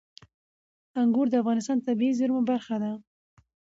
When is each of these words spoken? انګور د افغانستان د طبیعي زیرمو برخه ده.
انګور 1.01 1.27
د 1.29 1.35
افغانستان 1.41 1.75
د 1.77 1.81
طبیعي 1.87 2.17
زیرمو 2.19 2.41
برخه 2.49 2.75
ده. 2.83 2.91